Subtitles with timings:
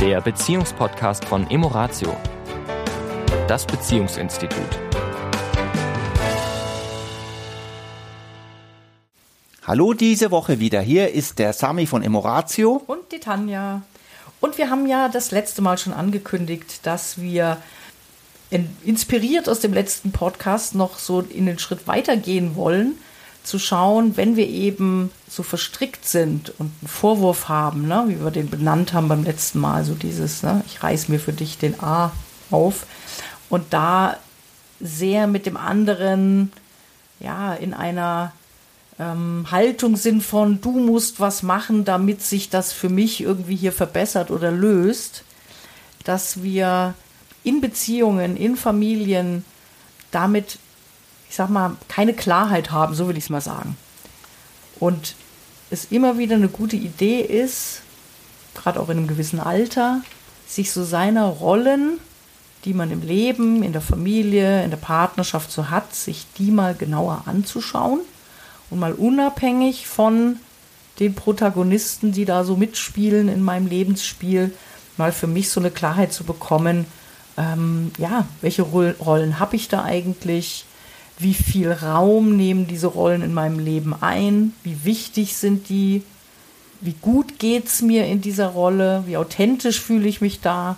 [0.00, 2.16] der Beziehungspodcast von Emoratio,
[3.46, 4.78] das Beziehungsinstitut.
[9.66, 10.80] Hallo diese Woche wieder.
[10.80, 12.82] Hier ist der Sami von Emoratio.
[12.86, 13.82] Und die Tanja.
[14.40, 17.58] Und wir haben ja das letzte Mal schon angekündigt, dass wir
[18.82, 22.96] inspiriert aus dem letzten Podcast noch so in den Schritt weitergehen wollen,
[23.42, 28.30] zu schauen, wenn wir eben so verstrickt sind und einen Vorwurf haben, ne, wie wir
[28.30, 31.80] den benannt haben beim letzten Mal, so dieses, ne, ich reiß mir für dich den
[31.82, 32.12] A
[32.50, 32.86] auf
[33.48, 34.16] und da
[34.80, 36.52] sehr mit dem anderen,
[37.18, 38.32] ja, in einer
[38.98, 43.72] ähm, Haltung sind von, du musst was machen, damit sich das für mich irgendwie hier
[43.72, 45.24] verbessert oder löst,
[46.04, 46.94] dass wir
[47.42, 49.44] in Beziehungen, in Familien
[50.10, 50.58] damit,
[51.30, 53.76] ich sag mal, keine Klarheit haben, so will ich es mal sagen.
[54.80, 55.14] Und
[55.70, 57.82] es immer wieder eine gute Idee ist,
[58.56, 60.02] gerade auch in einem gewissen Alter,
[60.48, 62.00] sich so seiner Rollen,
[62.64, 66.74] die man im Leben, in der Familie, in der Partnerschaft so hat, sich die mal
[66.74, 68.00] genauer anzuschauen
[68.68, 70.40] und mal unabhängig von
[70.98, 74.52] den Protagonisten, die da so mitspielen in meinem Lebensspiel,
[74.96, 76.86] mal für mich so eine Klarheit zu bekommen,
[77.38, 80.66] ähm, ja, welche Rollen habe ich da eigentlich?
[81.20, 84.54] Wie viel Raum nehmen diese Rollen in meinem Leben ein?
[84.64, 86.02] Wie wichtig sind die?
[86.80, 89.04] Wie gut geht es mir in dieser Rolle?
[89.06, 90.76] Wie authentisch fühle ich mich da?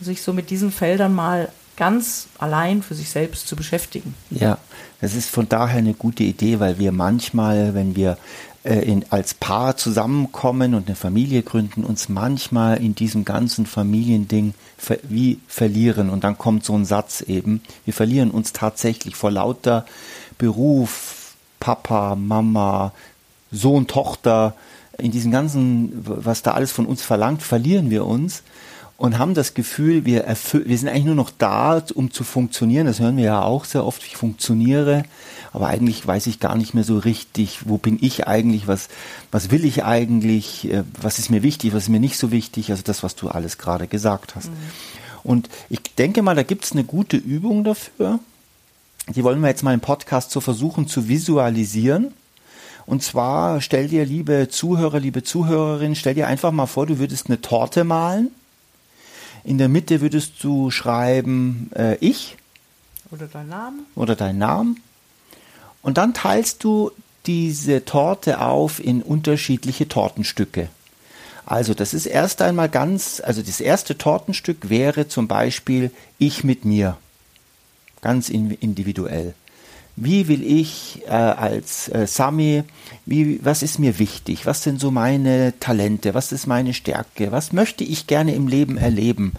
[0.00, 4.14] Sich so mit diesen Feldern mal ganz allein für sich selbst zu beschäftigen.
[4.30, 4.58] Ja,
[5.00, 8.16] das ist von daher eine gute Idee, weil wir manchmal, wenn wir
[8.64, 14.98] in, als Paar zusammenkommen und eine Familie gründen, uns manchmal in diesem ganzen Familiending ver,
[15.02, 16.10] wie verlieren.
[16.10, 19.84] Und dann kommt so ein Satz eben, wir verlieren uns tatsächlich vor lauter
[20.38, 22.92] Beruf, Papa, Mama,
[23.50, 24.54] Sohn, Tochter,
[24.98, 28.42] in diesem ganzen, was da alles von uns verlangt, verlieren wir uns
[29.02, 32.86] und haben das Gefühl, wir, wir sind eigentlich nur noch da, um zu funktionieren.
[32.86, 35.02] Das hören wir ja auch sehr oft, ich funktioniere,
[35.52, 38.86] aber eigentlich weiß ich gar nicht mehr so richtig, wo bin ich eigentlich, was,
[39.32, 42.70] was will ich eigentlich, äh, was ist mir wichtig, was ist mir nicht so wichtig,
[42.70, 44.50] also das, was du alles gerade gesagt hast.
[44.50, 44.56] Mhm.
[45.24, 48.20] Und ich denke mal, da gibt es eine gute Übung dafür.
[49.08, 52.14] Die wollen wir jetzt mal im Podcast so versuchen zu visualisieren.
[52.86, 57.26] Und zwar stell dir, liebe Zuhörer, liebe Zuhörerin, stell dir einfach mal vor, du würdest
[57.26, 58.30] eine Torte malen
[59.44, 62.36] in der Mitte würdest du schreiben äh, ich.
[63.10, 63.78] Oder dein Name.
[63.94, 64.76] Oder dein Name.
[65.82, 66.92] Und dann teilst du
[67.26, 70.68] diese Torte auf in unterschiedliche Tortenstücke.
[71.44, 76.64] Also das ist erst einmal ganz, also das erste Tortenstück wäre zum Beispiel ich mit
[76.64, 76.96] mir.
[78.00, 79.34] Ganz individuell
[79.96, 82.64] wie will ich äh, als äh, Sami,
[83.04, 87.52] wie, was ist mir wichtig, was sind so meine Talente, was ist meine Stärke, was
[87.52, 89.32] möchte ich gerne im Leben erleben,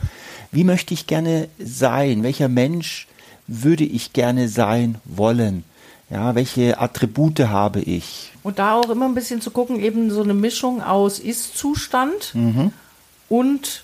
[0.52, 3.08] wie möchte ich gerne sein, welcher Mensch
[3.48, 5.64] würde ich gerne sein wollen,
[6.10, 8.32] ja, welche Attribute habe ich.
[8.44, 12.72] Und da auch immer ein bisschen zu gucken, eben so eine Mischung aus Ist-Zustand mhm.
[13.30, 13.84] und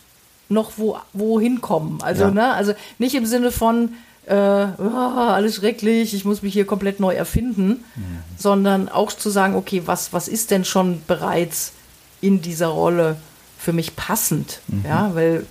[0.49, 1.99] noch wo, wohin kommen.
[2.01, 2.31] Also, ja.
[2.31, 3.93] ne, also nicht im Sinne von,
[4.25, 8.19] äh, oh, alles schrecklich, ich muss mich hier komplett neu erfinden, mhm.
[8.37, 11.73] sondern auch zu sagen, okay, was, was ist denn schon bereits
[12.21, 13.15] in dieser Rolle
[13.57, 14.61] für mich passend?
[14.67, 14.85] Mhm.
[14.85, 15.45] Ja, weil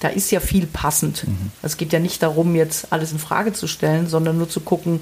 [0.00, 1.26] da ist ja viel passend.
[1.26, 1.50] Mhm.
[1.62, 5.00] Es geht ja nicht darum, jetzt alles in Frage zu stellen, sondern nur zu gucken,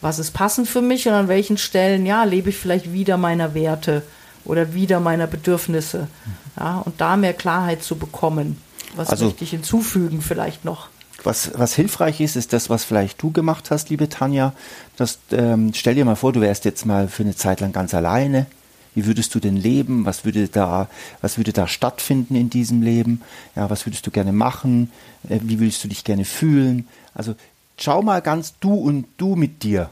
[0.00, 3.54] was ist passend für mich und an welchen Stellen, ja, lebe ich vielleicht wieder meiner
[3.54, 4.02] Werte
[4.44, 6.08] oder wieder meiner Bedürfnisse.
[6.24, 6.32] Mhm.
[6.58, 8.60] Ja, und da mehr Klarheit zu bekommen.
[8.94, 10.88] Was also, möchte ich hinzufügen vielleicht noch?
[11.26, 14.52] Was, was hilfreich ist, ist das, was vielleicht du gemacht hast, liebe Tanja.
[14.96, 17.94] Das, ähm, stell dir mal vor, du wärst jetzt mal für eine Zeit lang ganz
[17.94, 18.46] alleine.
[18.94, 20.04] Wie würdest du denn leben?
[20.06, 20.88] Was würde da,
[21.20, 23.22] was würde da stattfinden in diesem Leben?
[23.56, 24.92] Ja, was würdest du gerne machen?
[25.28, 26.86] Äh, wie würdest du dich gerne fühlen?
[27.12, 27.34] Also
[27.76, 29.90] schau mal ganz du und du mit dir.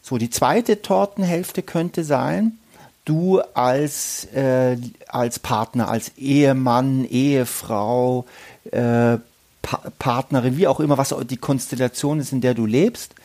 [0.00, 2.56] So, die zweite Tortenhälfte könnte sein,
[3.04, 8.24] du als, äh, als Partner, als Ehemann, Ehefrau,
[8.72, 9.18] äh,
[9.66, 13.16] pa Partnerin, wie auch immer, was die Konstellation ist, in der du lebst.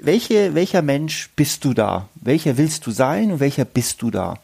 [0.00, 2.08] Welche, welcher Mensch bist du da?
[2.14, 4.38] Welcher willst du sein und welcher bist du da?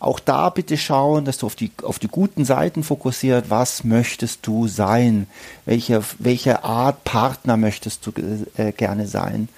[0.00, 3.48] Auch da bitte schauen, dass du auf die, auf die guten Seiten fokussiert.
[3.48, 5.28] Was möchtest du sein?
[5.66, 8.12] Welche, welche Art Partner möchtest du
[8.56, 9.48] äh, gerne sein?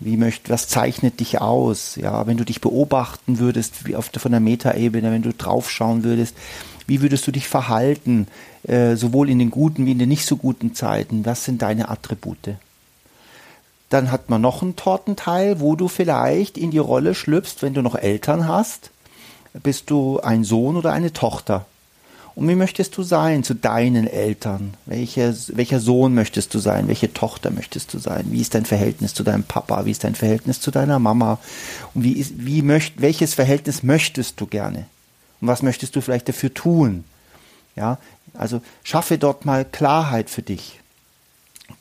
[0.00, 1.96] Wie möcht, was zeichnet dich aus?
[1.96, 6.34] Ja, wenn du dich beobachten würdest, wie auf, von der Metaebene, wenn du draufschauen würdest,
[6.86, 8.26] wie würdest du dich verhalten,
[8.66, 11.26] äh, sowohl in den guten wie in den nicht so guten Zeiten?
[11.26, 12.56] Was sind deine Attribute?
[13.90, 17.82] Dann hat man noch einen Tortenteil, wo du vielleicht in die Rolle schlüpfst, wenn du
[17.82, 18.90] noch Eltern hast.
[19.52, 21.66] Bist du ein Sohn oder eine Tochter?
[22.40, 24.72] Und wie möchtest du sein zu deinen Eltern?
[24.86, 26.88] Welcher, welcher Sohn möchtest du sein?
[26.88, 28.24] Welche Tochter möchtest du sein?
[28.30, 29.84] Wie ist dein Verhältnis zu deinem Papa?
[29.84, 31.38] Wie ist dein Verhältnis zu deiner Mama?
[31.92, 34.86] Und wie ist, wie möcht, welches Verhältnis möchtest du gerne?
[35.42, 37.04] Und was möchtest du vielleicht dafür tun?
[37.76, 37.98] Ja,
[38.32, 40.80] also schaffe dort mal Klarheit für dich.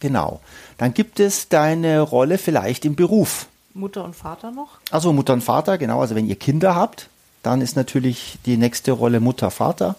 [0.01, 0.41] Genau.
[0.77, 3.47] Dann gibt es deine Rolle vielleicht im Beruf.
[3.73, 4.79] Mutter und Vater noch?
[4.91, 6.01] Also Mutter und Vater, genau.
[6.01, 7.07] Also wenn ihr Kinder habt,
[7.43, 9.95] dann ist natürlich die nächste Rolle Mutter, Vater.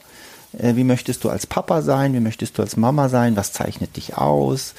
[0.58, 2.14] Äh, wie möchtest du als Papa sein?
[2.14, 3.36] Wie möchtest du als Mama sein?
[3.36, 4.74] Was zeichnet dich aus?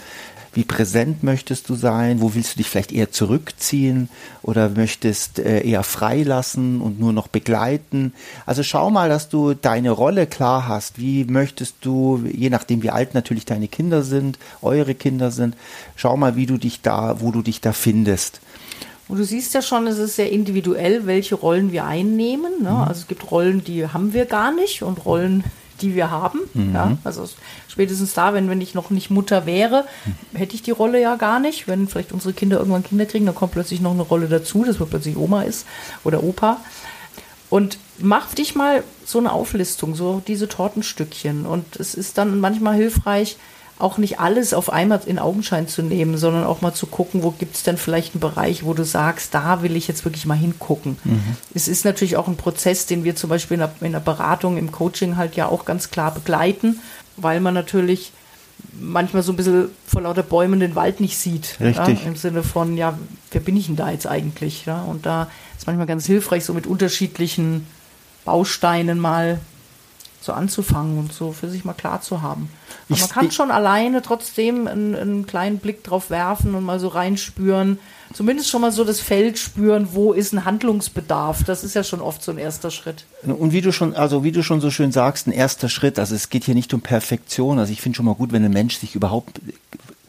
[0.54, 2.20] Wie präsent möchtest du sein?
[2.20, 4.10] Wo willst du dich vielleicht eher zurückziehen
[4.42, 8.14] oder möchtest äh, eher freilassen und nur noch begleiten?
[8.46, 11.00] Also schau mal, dass du deine Rolle klar hast.
[11.00, 15.56] Wie möchtest du, je nachdem wie alt natürlich deine Kinder sind, eure Kinder sind,
[15.96, 18.42] schau mal, wie du dich da, wo du dich da findest.
[19.08, 22.62] Und du siehst ja schon, es ist sehr individuell, welche Rollen wir einnehmen.
[22.62, 22.72] Ne?
[22.72, 22.76] Mhm.
[22.76, 25.46] Also es gibt Rollen, die haben wir gar nicht und Rollen,
[25.82, 26.40] die wir haben.
[26.54, 26.74] Mhm.
[26.74, 27.28] Ja, also
[27.68, 29.86] spätestens da, wenn, wenn ich noch nicht Mutter wäre,
[30.34, 31.68] hätte ich die Rolle ja gar nicht.
[31.68, 34.80] Wenn vielleicht unsere Kinder irgendwann Kinder kriegen, dann kommt plötzlich noch eine Rolle dazu, dass
[34.80, 35.66] man plötzlich Oma ist
[36.04, 36.58] oder Opa.
[37.50, 41.46] Und mach dich mal so eine Auflistung, so diese Tortenstückchen.
[41.46, 43.38] Und es ist dann manchmal hilfreich,
[43.80, 47.32] auch nicht alles auf einmal in Augenschein zu nehmen, sondern auch mal zu gucken, wo
[47.32, 50.38] gibt es denn vielleicht einen Bereich, wo du sagst, da will ich jetzt wirklich mal
[50.38, 50.98] hingucken.
[51.04, 51.36] Mhm.
[51.54, 54.58] Es ist natürlich auch ein Prozess, den wir zum Beispiel in der, in der Beratung,
[54.58, 56.80] im Coaching halt ja auch ganz klar begleiten,
[57.18, 58.12] weil man natürlich
[58.80, 61.58] manchmal so ein bisschen vor lauter Bäumen den Wald nicht sieht.
[61.60, 62.02] Richtig.
[62.02, 62.98] Ja, Im Sinne von, ja,
[63.32, 64.66] wer bin ich denn da jetzt eigentlich?
[64.66, 64.84] Ja?
[64.84, 65.28] Und da
[65.58, 67.66] ist manchmal ganz hilfreich, so mit unterschiedlichen
[68.26, 69.40] Bausteinen mal
[70.22, 72.50] so anzufangen und so für sich mal klar zu haben.
[72.90, 76.90] Aber man kann schon alleine trotzdem einen, einen, kleinen Blick drauf werfen und mal so
[76.90, 77.80] reinspüren,
[78.14, 81.44] zumindest schon mal so das Feld spüren, wo ist ein Handlungsbedarf.
[81.44, 83.06] Das ist ja schon oft so ein erster Schritt.
[83.24, 85.98] Und wie du schon, also wie du schon so schön sagst, ein erster Schritt.
[85.98, 87.58] Also es geht hier nicht um Perfektion.
[87.58, 89.42] Also ich finde schon mal gut, wenn ein Mensch sich überhaupt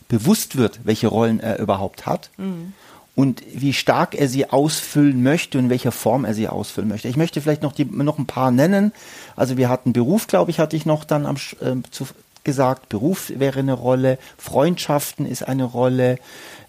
[0.08, 2.28] bewusst wird, welche Rollen er überhaupt hat.
[2.36, 2.74] Mhm
[3.14, 7.08] und wie stark er sie ausfüllen möchte und in welcher Form er sie ausfüllen möchte.
[7.08, 8.92] Ich möchte vielleicht noch, die, noch ein paar nennen.
[9.36, 12.06] Also wir hatten Beruf, glaube ich, hatte ich noch dann am, äh, zu,
[12.44, 12.88] gesagt.
[12.88, 16.18] Beruf wäre eine Rolle, Freundschaften ist eine Rolle,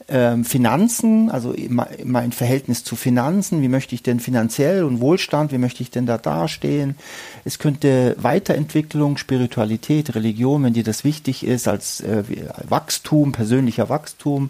[0.09, 1.55] ähm, Finanzen, also
[2.03, 6.05] mein Verhältnis zu Finanzen, wie möchte ich denn finanziell und Wohlstand, wie möchte ich denn
[6.05, 6.97] da dastehen.
[7.45, 12.23] Es könnte Weiterentwicklung, Spiritualität, Religion, wenn dir das wichtig ist, als äh,
[12.67, 14.49] Wachstum, persönlicher Wachstum,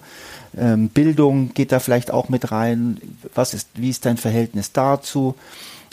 [0.58, 2.98] ähm, Bildung geht da vielleicht auch mit rein.
[3.34, 5.36] Was ist, wie ist dein Verhältnis dazu?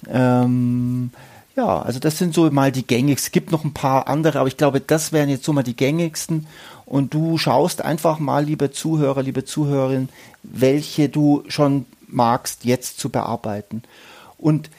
[0.08, 1.10] Ähm,
[1.56, 3.26] ja, also das sind so mal die gängigsten.
[3.26, 5.76] Es gibt noch ein paar andere, aber ich glaube, das wären jetzt so mal die
[5.76, 6.46] gängigsten
[6.86, 10.08] und du schaust einfach mal, liebe Zuhörer, liebe Zuhörerin,
[10.42, 13.82] welche du schon magst, jetzt zu bearbeiten.
[14.38, 14.70] Und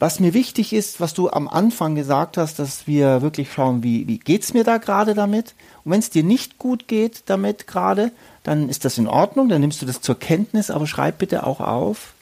[0.00, 4.08] was mir wichtig ist, was du am Anfang gesagt hast, dass wir wirklich schauen, wie,
[4.08, 5.54] wie es mir da gerade damit?
[5.84, 8.10] Und wenn es dir nicht gut geht damit gerade,
[8.42, 11.60] dann ist das in Ordnung, dann nimmst du das zur Kenntnis, aber schreib bitte auch
[11.60, 12.14] auf,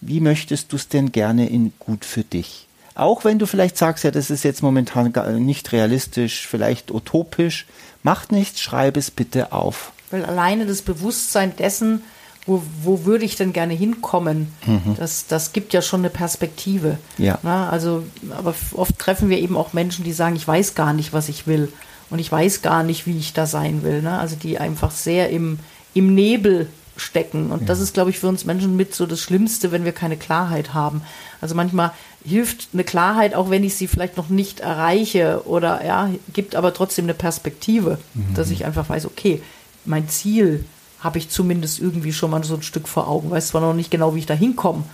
[0.00, 2.66] wie möchtest du es denn gerne in gut für dich?
[2.94, 5.12] Auch wenn du vielleicht sagst, ja, das ist jetzt momentan
[5.44, 7.66] nicht realistisch, vielleicht utopisch,
[8.02, 9.92] macht nichts, schreib es bitte auf.
[10.10, 12.02] Weil alleine das Bewusstsein dessen,
[12.46, 14.96] wo, wo würde ich denn gerne hinkommen, mhm.
[14.96, 16.98] das, das gibt ja schon eine Perspektive.
[17.18, 17.38] Ja.
[17.42, 21.12] Na, also, aber oft treffen wir eben auch Menschen, die sagen, ich weiß gar nicht,
[21.12, 21.72] was ich will.
[22.08, 24.00] Und ich weiß gar nicht, wie ich da sein will.
[24.00, 24.16] Ne?
[24.16, 25.58] Also die einfach sehr im,
[25.92, 27.50] im Nebel stecken.
[27.50, 27.66] Und ja.
[27.66, 30.72] das ist, glaube ich, für uns Menschen mit so das Schlimmste, wenn wir keine Klarheit
[30.72, 31.02] haben.
[31.40, 31.90] Also manchmal
[32.24, 36.72] hilft eine Klarheit, auch wenn ich sie vielleicht noch nicht erreiche oder ja, gibt aber
[36.72, 38.34] trotzdem eine Perspektive, mhm.
[38.34, 39.42] dass ich einfach weiß, okay,
[39.84, 40.64] mein Ziel
[41.00, 43.30] habe ich zumindest irgendwie schon mal so ein Stück vor Augen.
[43.30, 44.84] Weiß zwar noch nicht genau, wie ich da hinkomme,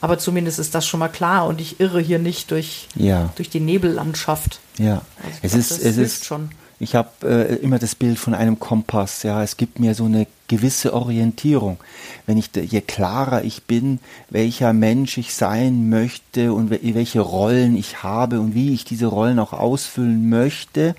[0.00, 3.32] aber zumindest ist das schon mal klar und ich irre hier nicht durch, ja.
[3.36, 4.60] durch die Nebellandschaft.
[4.78, 5.02] Ja,
[5.42, 6.50] also es, glaub, ist, es ist schon.
[6.80, 9.24] Ich habe äh, immer das Bild von einem Kompass.
[9.24, 11.78] Ja, es gibt mir so eine gewisse Orientierung.
[12.26, 13.98] Wenn ich, je klarer ich bin,
[14.30, 19.40] welcher Mensch ich sein möchte und welche Rollen ich habe und wie ich diese Rollen
[19.40, 20.94] auch ausfüllen möchte,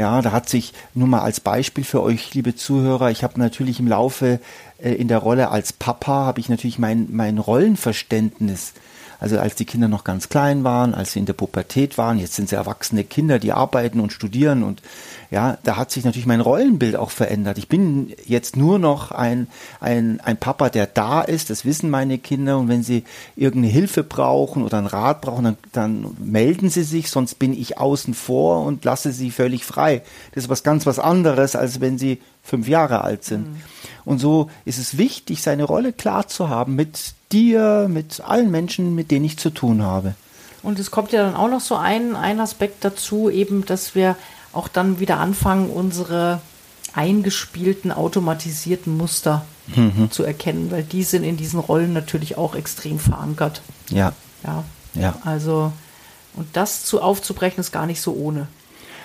[0.00, 3.80] ja, da hat sich nur mal als Beispiel für euch, liebe Zuhörer, ich habe natürlich
[3.80, 4.40] im Laufe
[4.78, 8.72] äh, in der Rolle als Papa habe ich natürlich mein mein Rollenverständnis
[9.20, 12.34] also als die Kinder noch ganz klein waren, als sie in der Pubertät waren, jetzt
[12.34, 14.82] sind sie erwachsene Kinder, die arbeiten und studieren und
[15.30, 17.58] ja, da hat sich natürlich mein Rollenbild auch verändert.
[17.58, 19.46] Ich bin jetzt nur noch ein,
[19.78, 23.04] ein, ein Papa, der da ist, das wissen meine Kinder und wenn sie
[23.36, 27.78] irgendeine Hilfe brauchen oder einen Rat brauchen, dann, dann melden sie sich, sonst bin ich
[27.78, 30.02] außen vor und lasse sie völlig frei.
[30.34, 33.48] Das ist was ganz was anderes, als wenn sie fünf Jahre alt sind.
[33.48, 33.56] Mhm.
[34.04, 38.94] Und so ist es wichtig, seine Rolle klar zu haben mit dir, mit allen Menschen,
[38.94, 40.14] mit denen ich zu tun habe.
[40.62, 44.16] Und es kommt ja dann auch noch so ein, ein Aspekt dazu, eben, dass wir
[44.52, 46.40] auch dann wieder anfangen, unsere
[46.92, 49.44] eingespielten, automatisierten Muster
[49.74, 50.10] mhm.
[50.10, 53.62] zu erkennen, weil die sind in diesen Rollen natürlich auch extrem verankert.
[53.90, 54.12] Ja.
[54.44, 54.64] Ja.
[54.94, 55.16] ja.
[55.24, 55.72] Also,
[56.34, 58.48] und das zu aufzubrechen, ist gar nicht so ohne.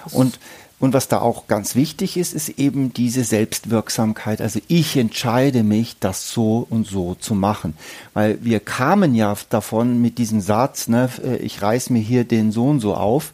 [0.04, 0.40] Das und
[0.78, 4.42] und was da auch ganz wichtig ist, ist eben diese Selbstwirksamkeit.
[4.42, 7.76] Also ich entscheide mich, das so und so zu machen.
[8.14, 12.52] Weil wir kamen ja davon mit diesem Satz, ne, äh, ich reiß mir hier den
[12.52, 13.32] Sohn so auf.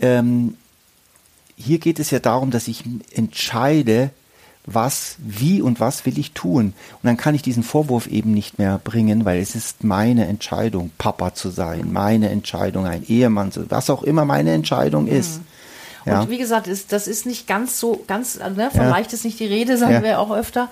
[0.00, 0.56] Ähm,
[1.56, 2.82] hier geht es ja darum, dass ich
[3.12, 4.10] entscheide,
[4.66, 6.66] was, wie und was will ich tun.
[6.66, 10.90] Und dann kann ich diesen Vorwurf eben nicht mehr bringen, weil es ist meine Entscheidung,
[10.98, 15.38] Papa zu sein, meine Entscheidung, ein Ehemann was auch immer meine Entscheidung ist.
[15.38, 15.55] Mhm.
[16.06, 16.20] Ja.
[16.20, 18.88] Und wie gesagt, ist, das ist nicht ganz so, ganz, ne, von ja.
[18.88, 20.02] leicht ist nicht die Rede, sagen ja.
[20.02, 20.68] wir auch öfter.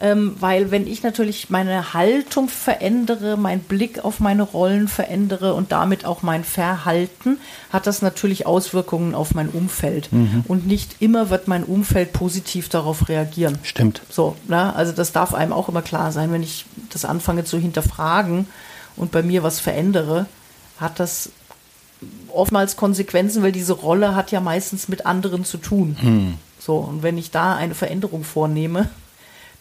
[0.00, 5.72] Ähm, weil wenn ich natürlich meine Haltung verändere, meinen Blick auf meine Rollen verändere und
[5.72, 7.38] damit auch mein Verhalten,
[7.72, 10.12] hat das natürlich Auswirkungen auf mein Umfeld.
[10.12, 10.44] Mhm.
[10.46, 13.58] Und nicht immer wird mein Umfeld positiv darauf reagieren.
[13.64, 14.02] Stimmt.
[14.08, 14.74] So, ne?
[14.76, 18.46] also das darf einem auch immer klar sein, wenn ich das anfange zu hinterfragen
[18.94, 20.26] und bei mir was verändere,
[20.78, 21.30] hat das
[22.32, 25.96] oftmals Konsequenzen, weil diese Rolle hat ja meistens mit anderen zu tun.
[26.00, 26.34] Hm.
[26.58, 28.88] So, und wenn ich da eine Veränderung vornehme,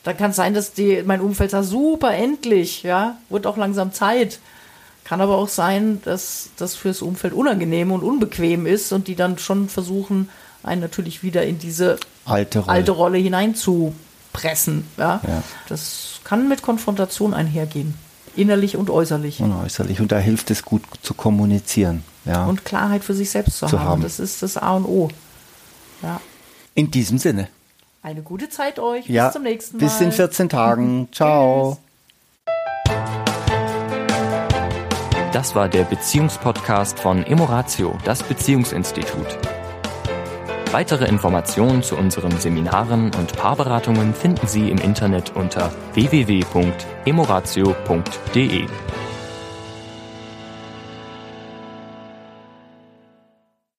[0.03, 3.91] dann kann es sein, dass die, mein Umfeld sagt, super, endlich, ja, wird auch langsam
[3.91, 4.39] Zeit.
[5.03, 9.38] Kann aber auch sein, dass das fürs Umfeld unangenehm und unbequem ist und die dann
[9.38, 10.29] schon versuchen,
[10.63, 14.86] einen natürlich wieder in diese alte Rolle, alte Rolle hineinzupressen.
[14.98, 15.22] Ja?
[15.25, 15.44] ja.
[15.70, 17.94] Das kann mit Konfrontation einhergehen.
[18.36, 19.39] Innerlich und äußerlich.
[19.39, 20.01] Und äußerlich.
[20.01, 22.03] Und da hilft es gut zu kommunizieren.
[22.27, 22.46] Ja.
[22.46, 23.89] Und Klarheit für sich selbst zu, zu haben.
[23.89, 24.01] haben.
[24.03, 25.10] Das ist das A und O.
[26.01, 26.19] Ja.
[26.75, 27.48] In diesem Sinne.
[28.03, 29.07] Eine gute Zeit euch.
[29.07, 29.25] Ja.
[29.25, 29.84] Bis zum nächsten Mal.
[29.84, 31.10] Bis in 14 Tagen.
[31.12, 31.77] Ciao.
[35.34, 39.38] Das war der Beziehungspodcast von Emoratio, das Beziehungsinstitut.
[40.72, 48.65] Weitere Informationen zu unseren Seminaren und Paarberatungen finden Sie im Internet unter www.emoratio.de.